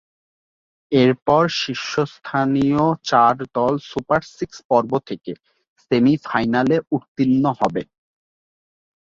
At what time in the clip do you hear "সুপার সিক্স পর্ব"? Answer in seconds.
3.89-4.91